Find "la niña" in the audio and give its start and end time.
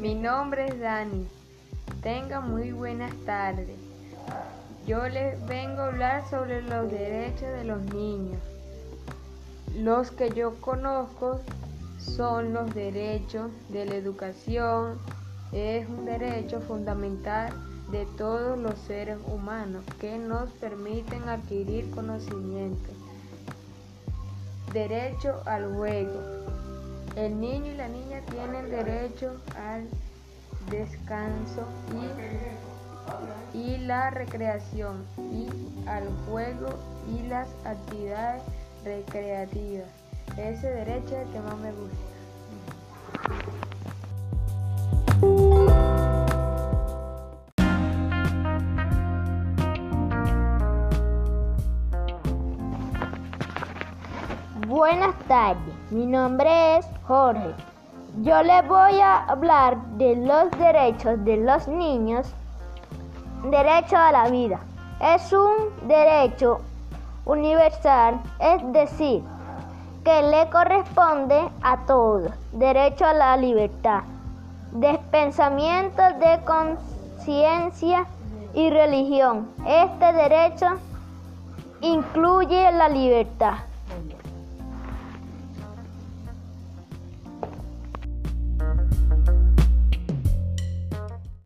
27.76-28.20